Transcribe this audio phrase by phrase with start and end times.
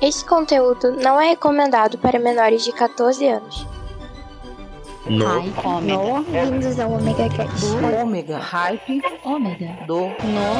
[0.00, 3.66] Esse conteúdo não é recomendado para menores de 14 anos.
[5.06, 5.26] No.
[5.26, 5.66] Hype.
[5.66, 6.30] Ômega.
[6.30, 7.66] Bem-vindos ao Omega Cast.
[7.66, 8.38] Do ômega.
[8.38, 9.02] Hype.
[9.22, 9.76] Ômega.
[9.86, 10.00] Do.
[10.00, 10.56] No.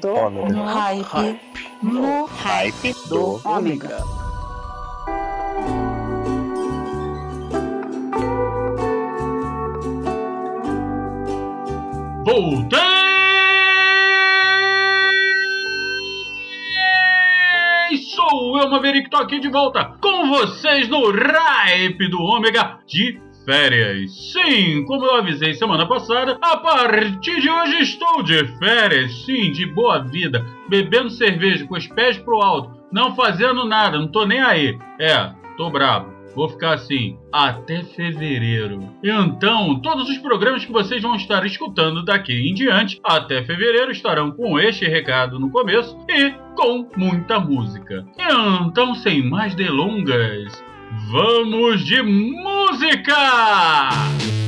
[0.00, 0.08] Do.
[0.12, 0.52] Ômega.
[0.52, 0.64] No.
[0.64, 1.40] Hype.
[1.84, 2.24] No.
[2.26, 3.40] Hype Do.
[3.44, 4.04] Ômega.
[12.24, 13.01] Voltei!
[18.62, 24.30] Eu, Maverick, tô aqui de volta com vocês no Hype do Ômega de férias.
[24.30, 29.66] Sim, como eu avisei semana passada, a partir de hoje estou de férias, sim, de
[29.66, 34.40] boa vida, bebendo cerveja com os pés pro alto, não fazendo nada, não tô nem
[34.40, 34.78] aí.
[34.96, 36.11] É, tô bravo.
[36.34, 38.88] Vou ficar assim até fevereiro.
[39.02, 44.30] Então, todos os programas que vocês vão estar escutando daqui em diante, até fevereiro, estarão
[44.30, 48.04] com este recado no começo e com muita música.
[48.66, 50.64] Então, sem mais delongas,
[51.10, 52.42] vamos de música!
[53.92, 54.41] When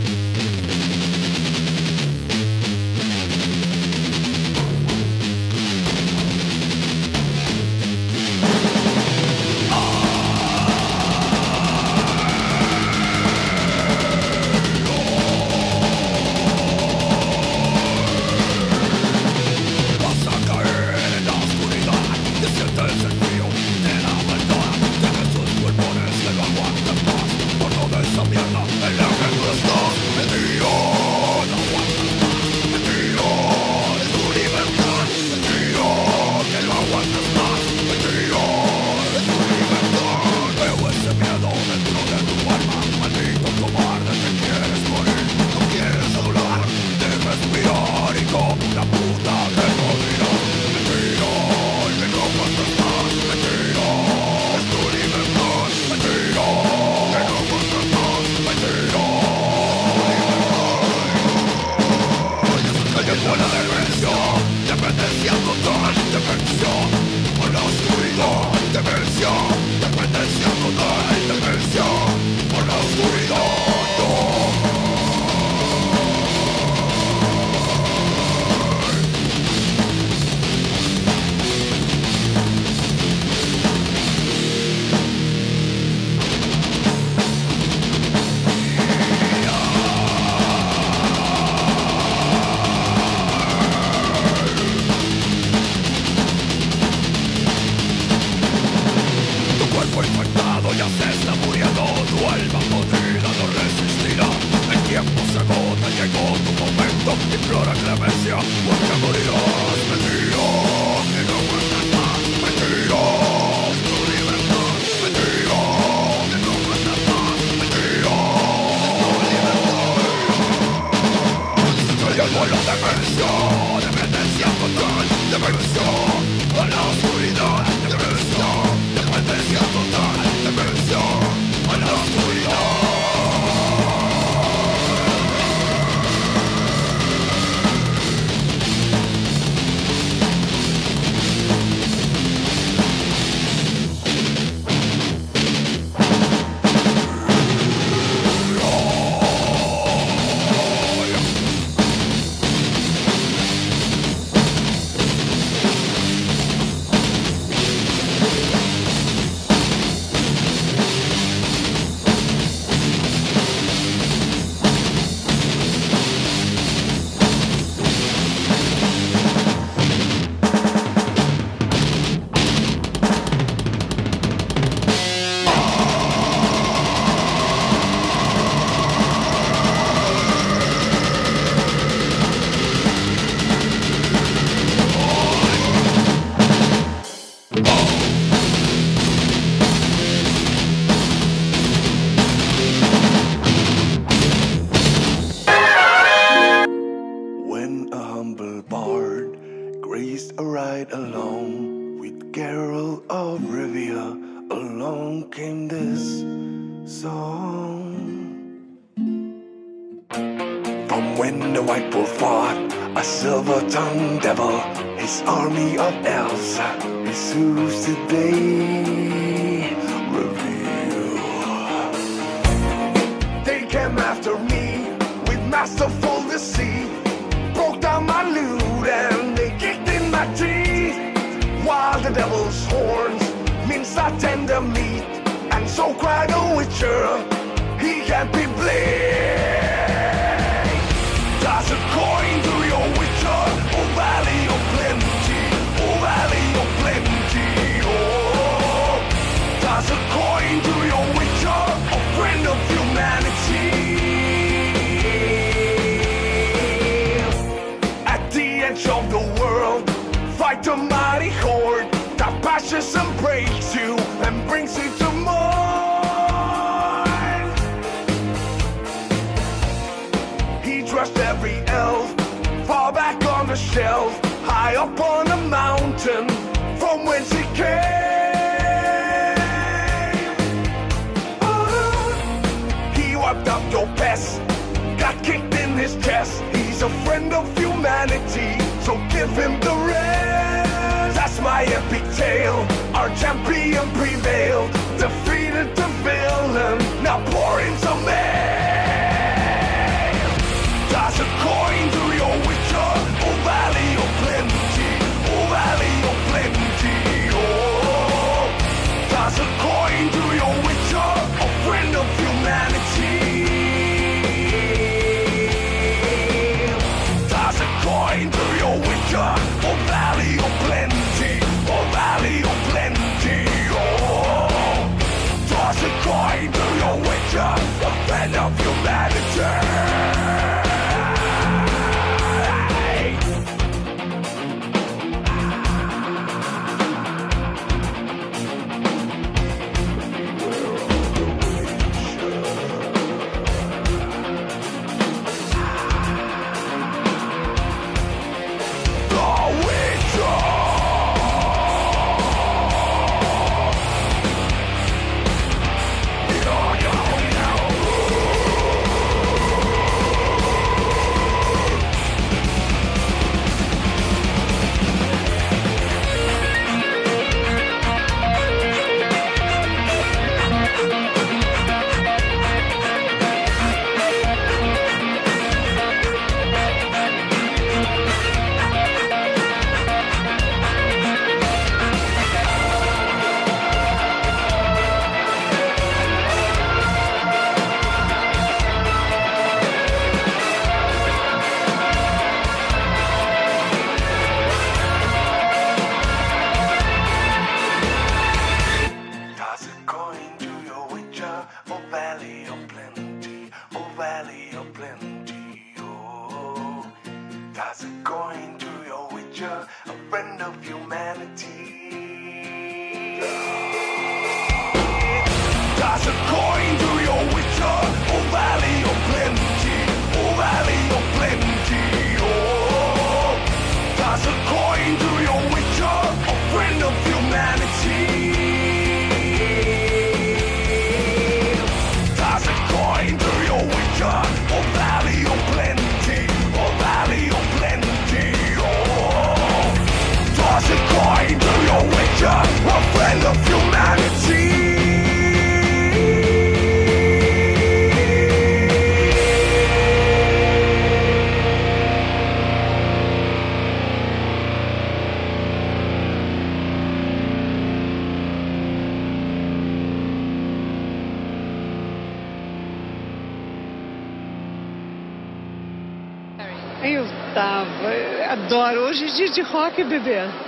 [469.81, 470.44] é dia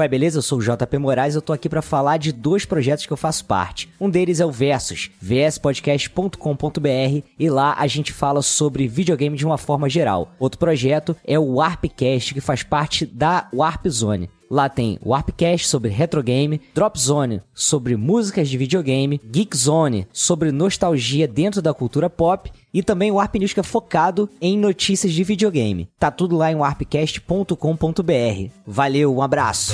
[0.00, 0.38] Qual é, beleza?
[0.38, 3.12] Eu sou o JP Moraes e eu tô aqui para falar de dois projetos que
[3.12, 3.86] eu faço parte.
[4.00, 9.58] Um deles é o Versus, vspodcast.com.br, e lá a gente fala sobre videogame de uma
[9.58, 10.32] forma geral.
[10.38, 14.30] Outro projeto é o Warpcast, que faz parte da Warp Zone.
[14.50, 20.50] Lá tem o Warpcast sobre retrogame, Drop Zone sobre músicas de videogame, Geek Zone sobre
[20.50, 25.12] nostalgia dentro da cultura pop e também o Warp News que é focado em notícias
[25.12, 25.88] de videogame.
[26.00, 28.50] Tá tudo lá em warpcast.com.br.
[28.66, 29.72] Valeu, um abraço.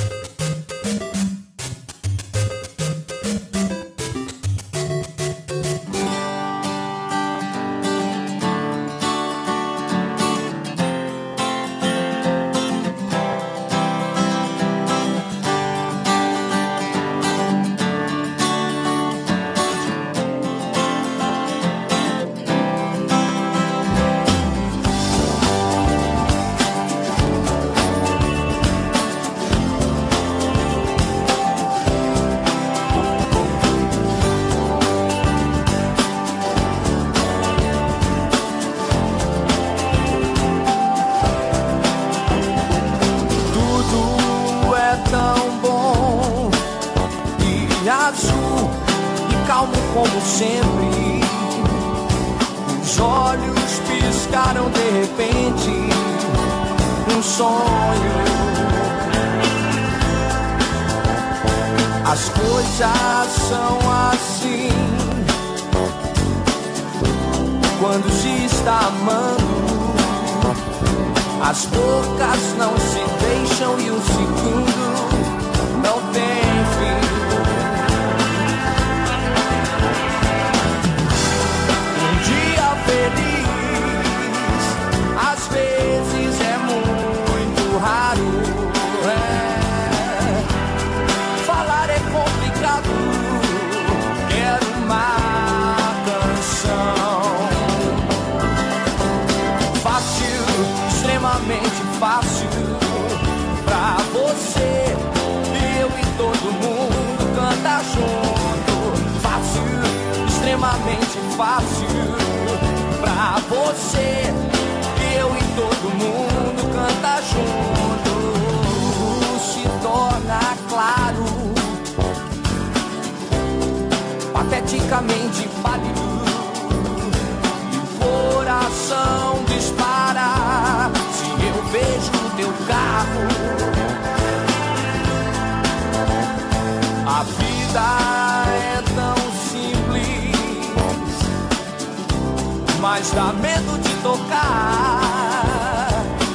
[143.07, 145.91] mas dá medo de tocar.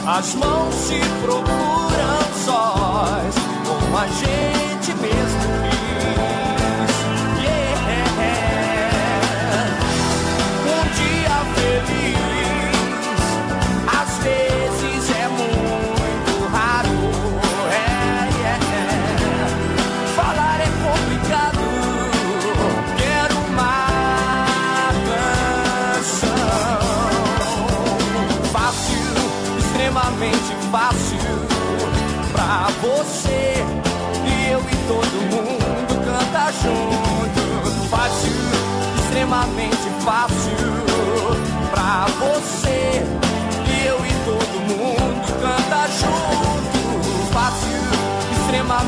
[0.05, 3.35] As mãos se procuram sós
[3.65, 4.70] com a gente.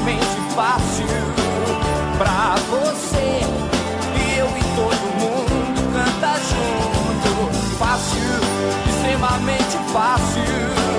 [0.04, 1.06] extremamente fácil
[2.18, 3.40] pra você.
[4.38, 7.78] Eu e todo mundo canta junto.
[7.78, 8.22] Fácil,
[8.90, 10.93] extremamente fácil.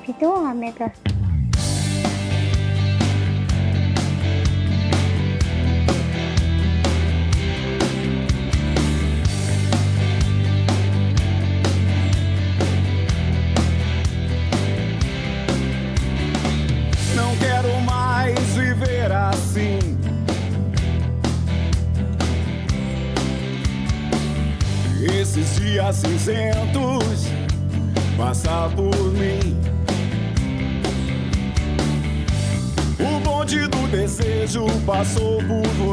[0.00, 1.09] Happy to make a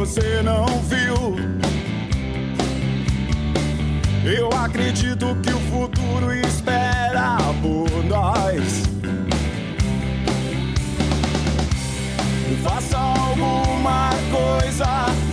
[0.08, 1.36] você não viu.
[4.24, 8.84] Eu acredito que o futuro espera por nós.
[12.64, 15.27] Faça alguma coisa.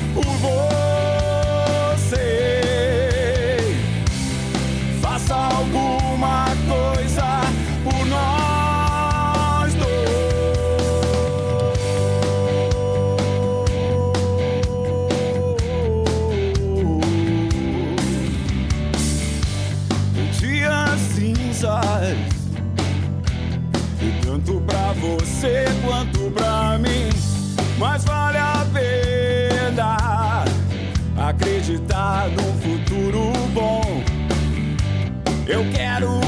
[35.46, 36.23] Eu quero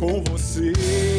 [0.00, 1.09] com você.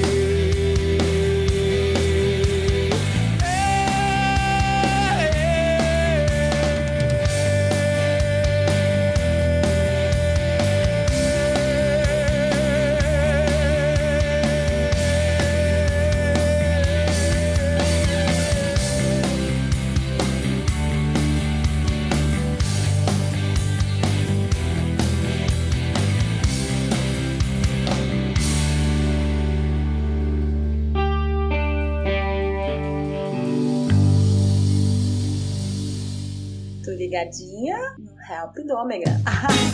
[37.98, 39.06] No Help do Ômega.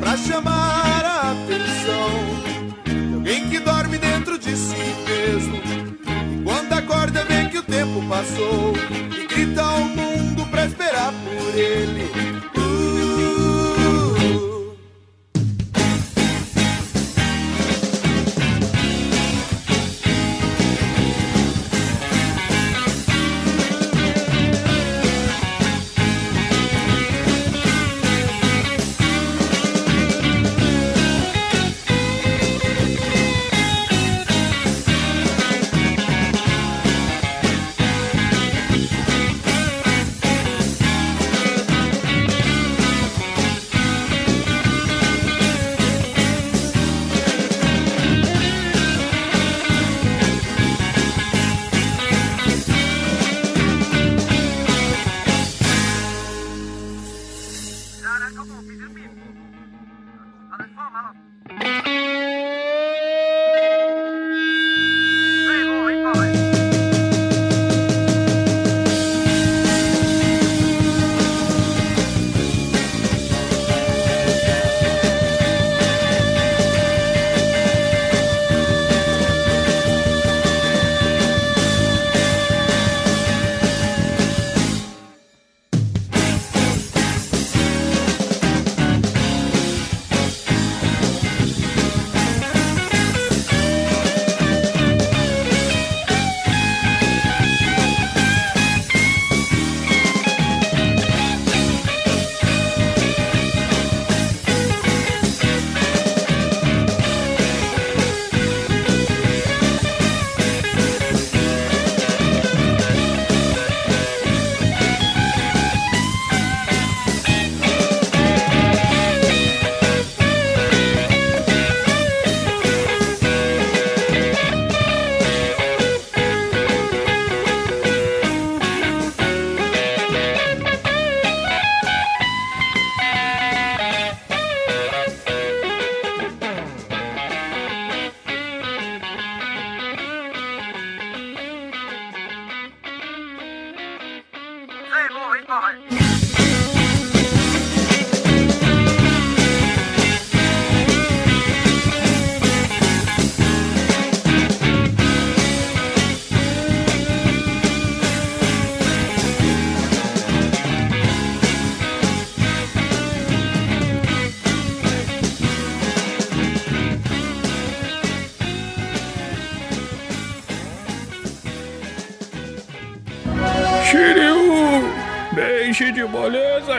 [0.00, 2.10] pra chamar a atenção
[2.84, 4.74] de alguém que dorme dentro de si
[5.06, 5.56] mesmo.
[6.32, 8.69] E quando acorda, vê que o tempo passou.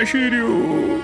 [0.05, 1.01] Shiryu.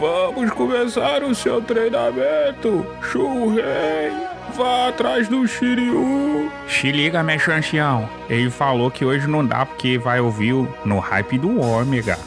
[0.00, 2.86] Vamos começar o seu treinamento.
[3.02, 4.12] Shurei,
[4.54, 6.50] vá atrás do Shiryu.
[6.68, 8.08] Se liga, mestre ancião.
[8.28, 12.18] Ele falou que hoje não dá porque vai ouvir no hype do Ômega.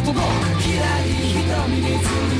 [0.07, 0.23] 届く
[0.61, 0.71] 左
[1.11, 1.99] 瞳に映る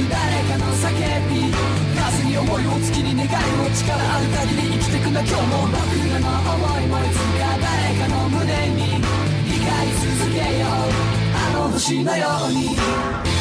[0.10, 0.88] 誰かの叫
[1.28, 1.52] び
[2.00, 9.04] 数に思いを月に願いを力ある限り生きてくな今日も僕らの思いもいつか誰かの胸に
[9.52, 10.70] 光り続けよう
[11.36, 13.37] あの星のように。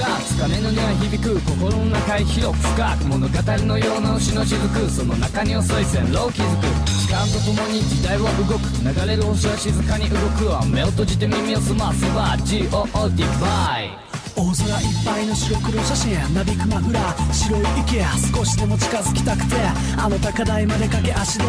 [0.00, 6.66] 音は響く心の中へ広く深く物語のような牛の雫その中に遅い線路を築く。
[6.86, 8.62] 時間とともに時代は動く。
[8.82, 10.46] 流れる星は静かに動く。
[10.46, 14.01] わ目を閉じて耳を澄ませば GOD バイ。
[14.42, 18.02] 大空いっぱいの白黒写真なびくマフラー白い池
[18.34, 19.54] 少しでも近づきたくて
[19.94, 21.44] あの高台まで駆け足で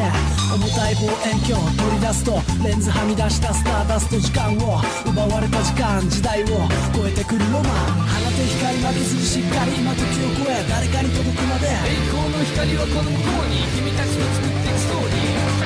[0.53, 4.77] 重たい望遠鏡取り出すとレンズはみ出したスターダスト時間を
[5.09, 15.65] 奪われた時間時代を超えてくるロマン放て光負けずにしっかり今時を超え誰かに届くまで栄光の光はこの向こうに君たちの作っていくストーリー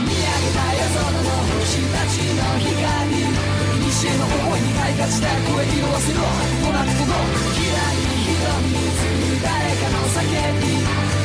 [0.00, 3.61] 見上げた夜空の星たちの光
[4.02, 7.14] 古の思いに開花した声色あせろとなくとの
[7.54, 10.26] きらり瞳に映る誰かの叫
[10.58, 10.74] び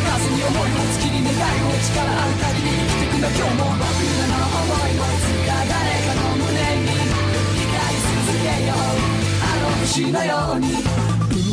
[0.05, 7.01] 風に思いを月に願いを力ある限り生きてくんだ今日も僕らの思いもいつか誰かの胸に
[7.57, 10.77] 光り続けようあの星のように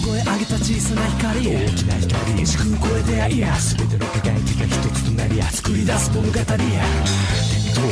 [0.05, 7.44] 声上げた小さな光大きな光時空を超えていや全ての輝きが一つとなりや作り出す物語や。
[7.75, 7.91] 点を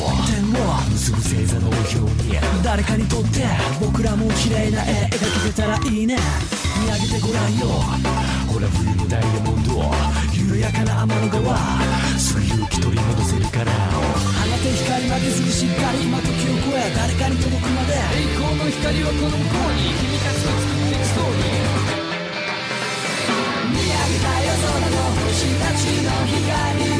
[0.95, 3.43] 結ぶ星座の表に誰かにとって
[3.81, 6.17] 僕らも綺麗な絵描けてたらいいね
[6.79, 7.67] 見上げてごらんよ
[8.47, 9.83] ほら冬のダイヤモンド
[10.31, 11.59] 緩やかな天の川
[12.17, 21.91] すぐ勇気取り戻せるから放て光負けずにしっかり今時を超え誰かに届くまで栄光の光はこの向こうに君たちと作っていくストーリー
[23.75, 26.92] 見上げた夜空の星たちの光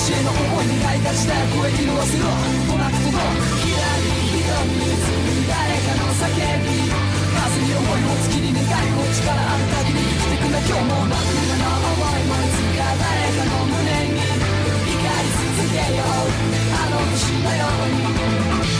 [0.00, 3.20] 西への思いに開花した声色あせろとなくとの
[3.60, 18.79] きらり瞳に映る誰かの叫び風に思いを月に願いを力ある限り生きてくんだ今日も真っ暗な思いもいつか誰かの胸に光り続けようあの星のように。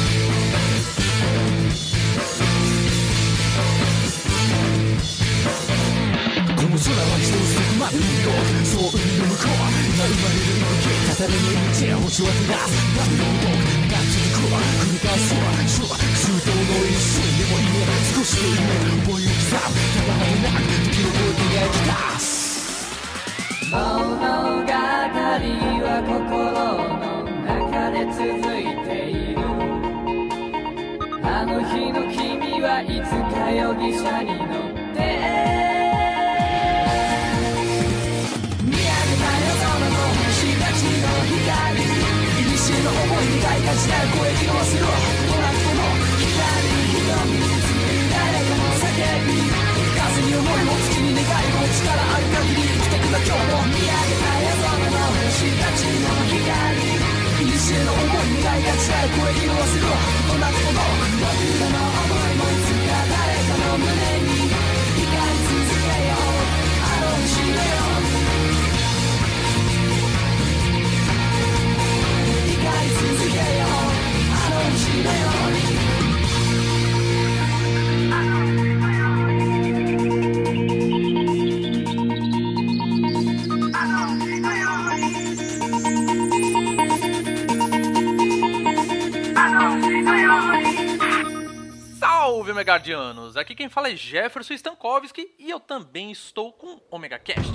[11.21, 13.53] 息語れの命星を照らすバビロンド
[13.93, 17.69] が続くわ繰り返すわシュワ周到の一瞬でも夢
[18.09, 18.65] 少しの夢
[19.05, 22.25] 思いを刻むただまでなく時を超えて描き出す
[23.71, 24.73] 物語
[25.13, 28.25] は心の中で続
[28.57, 29.45] いている
[31.23, 34.50] あの日の君はいつか容疑者に乗っ
[43.61, 45.85] りがちな声聞こするわもらっても
[46.17, 46.33] 左
[46.65, 47.45] に瞳
[48.09, 48.97] 誰かの叫
[49.29, 49.37] び
[50.01, 59.93] 風に思いも月に願いも力ある限り生きてくが今日も見上げた夜空の星たちの光いにしえの思い願いがちな声色をするわ
[60.25, 64.20] どなことも僕らの思いもいつか誰かの胸に
[92.51, 93.37] Salve, Omegardianos!
[93.37, 97.53] Aqui quem fala é Jefferson Stankowski e eu também estou com Omega Cast.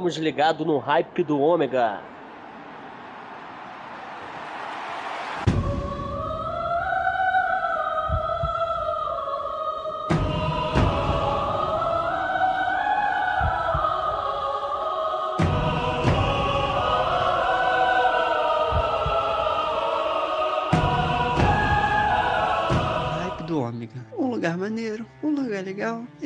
[0.00, 2.00] Estamos ligados no hype do Ômega.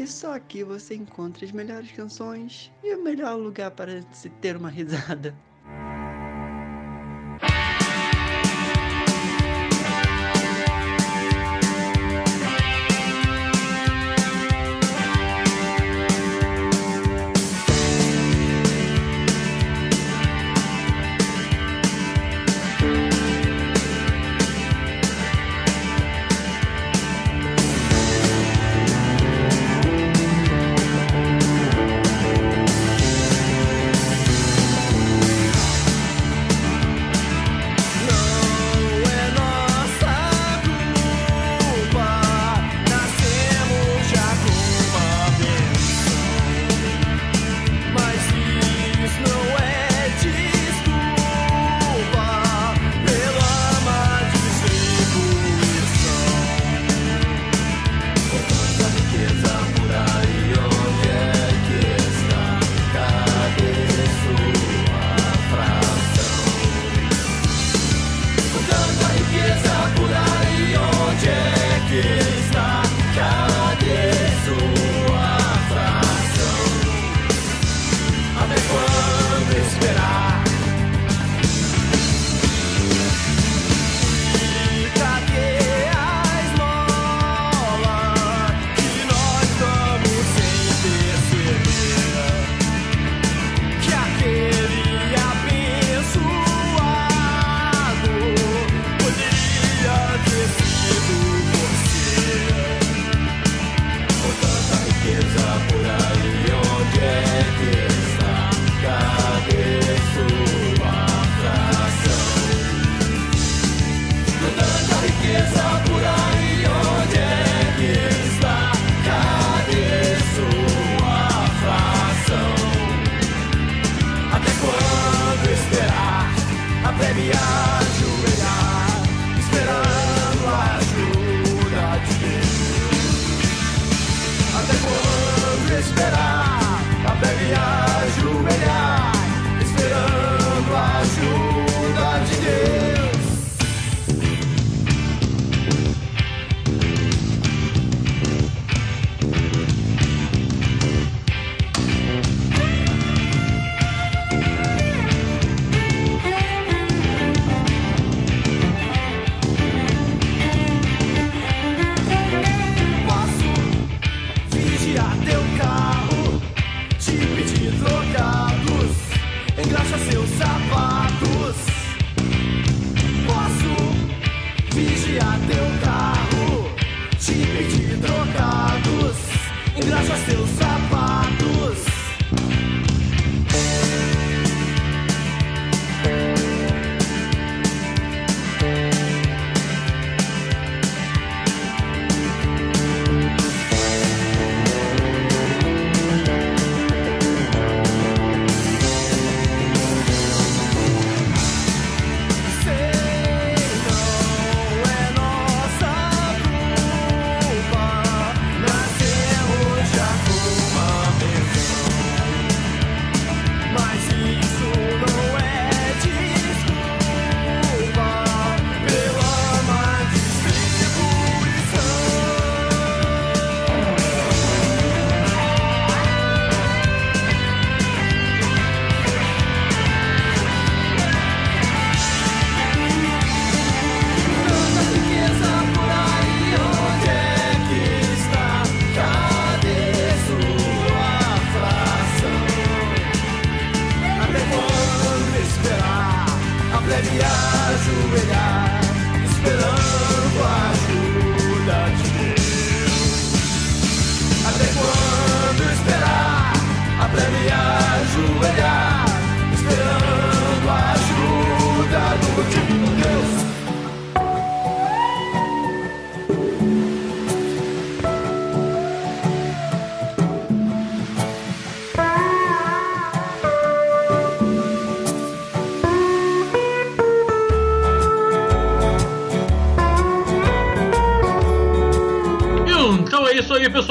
[0.05, 4.55] E só aqui você encontra as melhores canções e o melhor lugar para se ter
[4.55, 5.35] uma risada.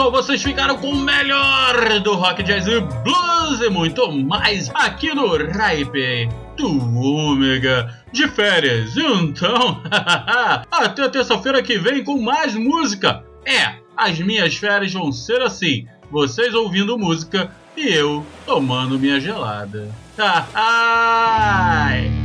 [0.03, 5.13] pessoal, vocês ficaram com o melhor do rock, jazz e blues e muito mais aqui
[5.13, 6.27] no Raipe
[6.57, 8.97] do Ômega de férias.
[8.97, 9.81] Então,
[10.71, 13.23] até terça-feira que vem com mais música.
[13.45, 19.89] É, as minhas férias vão ser assim: vocês ouvindo música e eu tomando minha gelada.
[20.55, 22.22] Ha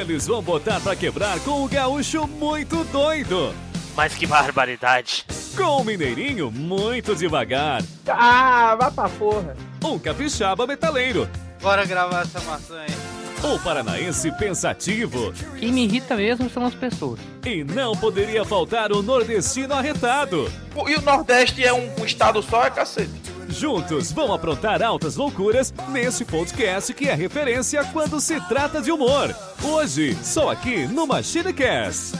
[0.00, 3.54] eles vão botar pra quebrar com o gaúcho muito doido.
[3.96, 5.24] Mas que barbaridade.
[5.56, 7.82] Com o mineirinho muito devagar.
[8.08, 9.56] Ah, vá pra porra.
[9.84, 11.28] Um capixaba metaleiro.
[11.60, 13.10] Bora gravar essa maçã aí.
[13.42, 15.32] O paranaense pensativo.
[15.58, 17.18] que me irrita mesmo são as pessoas.
[17.44, 20.50] E não poderia faltar o nordestino arretado.
[20.86, 23.19] E o Nordeste é um, um estado só, é cacete.
[23.50, 29.34] Juntos vão aprontar altas loucuras nesse podcast que é referência quando se trata de humor.
[29.62, 32.12] Hoje, só aqui no MachineCast.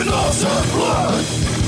[0.00, 1.59] in awesome blood.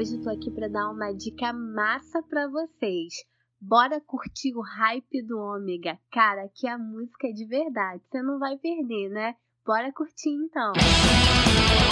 [0.00, 3.12] Hoje eu tô aqui pra dar uma dica massa pra vocês.
[3.60, 5.98] Bora curtir o hype do Ômega.
[6.10, 8.02] Cara, aqui a música é de verdade.
[8.10, 9.34] Você não vai perder, né?
[9.62, 10.72] Bora curtir então.
[10.72, 11.89] Jennifer,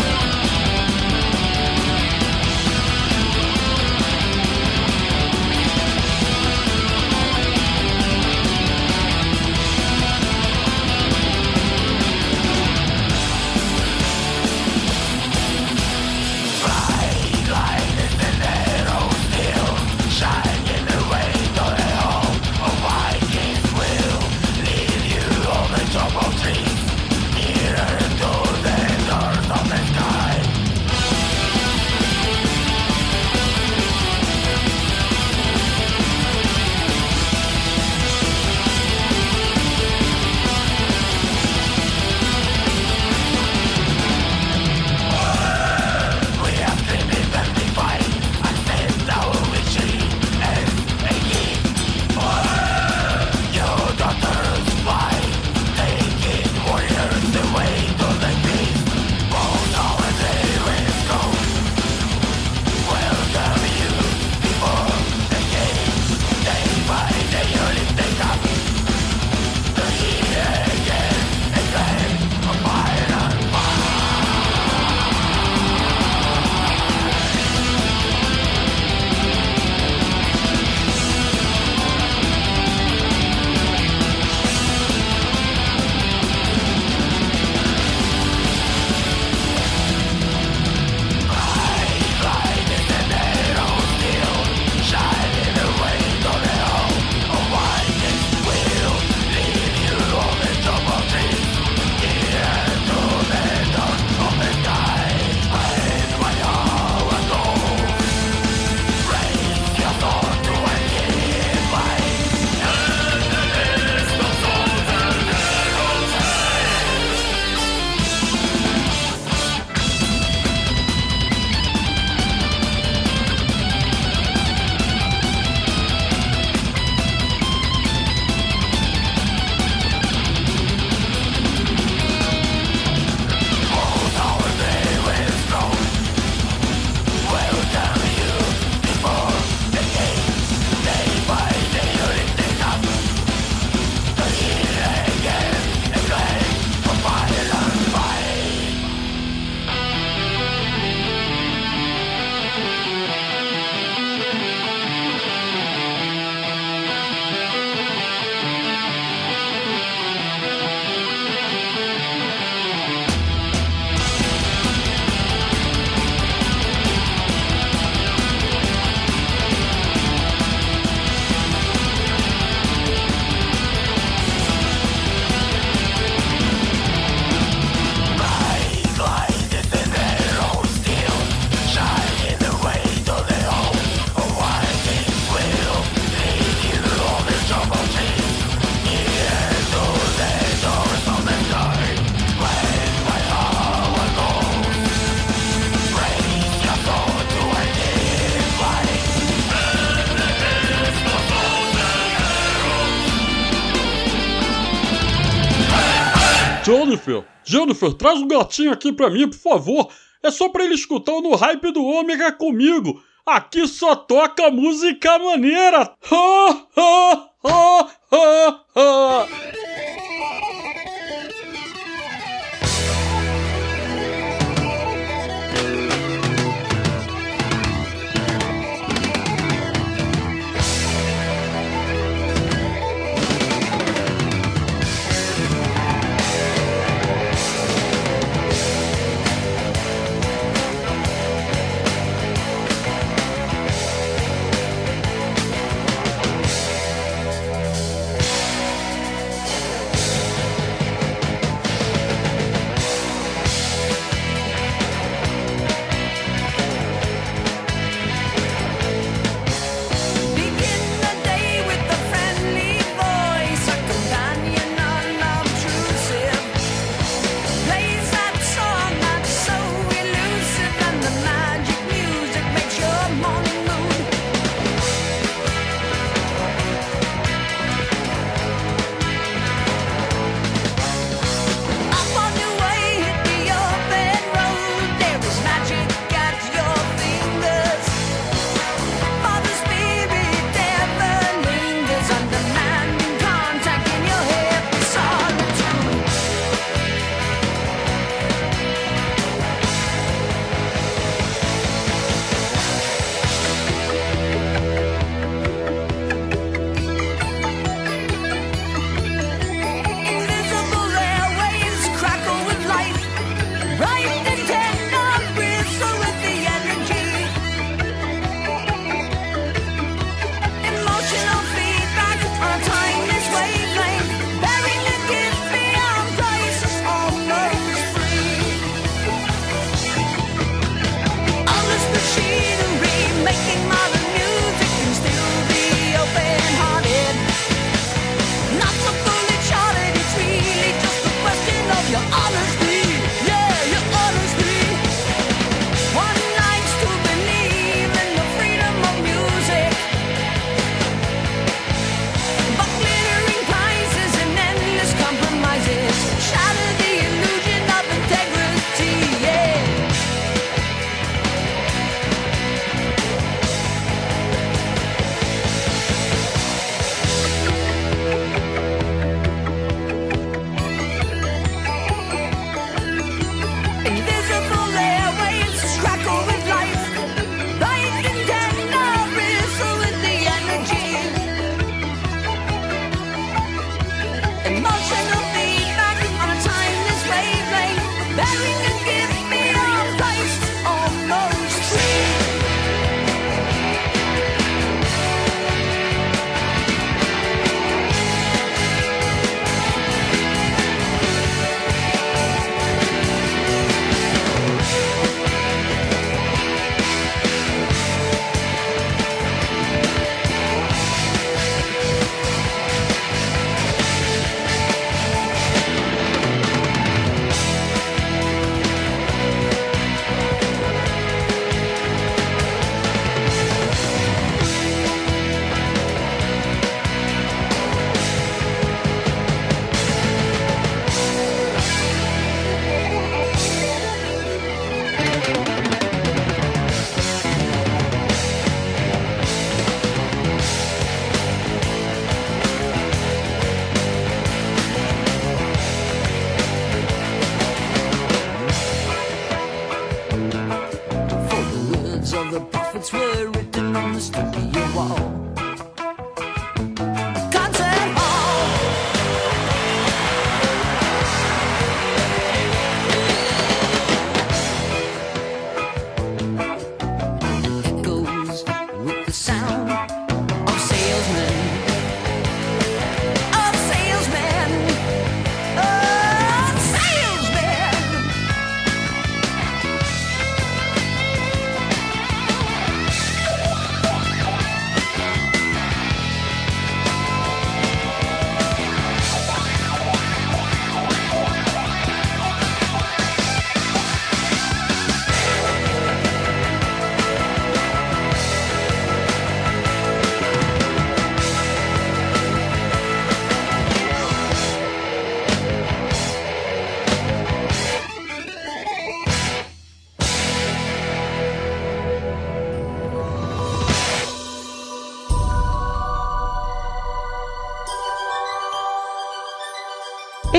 [207.48, 209.88] Jennifer, traz o gatinho aqui pra mim, por favor.
[210.22, 213.02] É só pra ele escutar o no hype do Ômega comigo.
[213.24, 215.94] Aqui só toca música maneira.
[216.10, 219.26] Ha, ha, ha, ha, ha.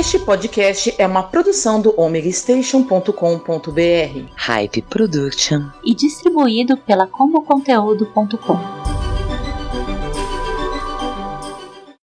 [0.09, 4.33] Este podcast é uma produção do omegastation.com.br.
[4.35, 5.69] Hype Production.
[5.85, 8.78] e distribuído pela comoconteúdo.com.